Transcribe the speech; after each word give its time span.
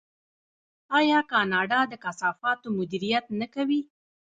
آیا 0.99 1.19
کاناډا 1.31 1.79
د 1.91 1.93
کثافاتو 2.03 2.67
مدیریت 2.77 3.25
نه 3.39 3.47
کوي؟ 3.53 3.81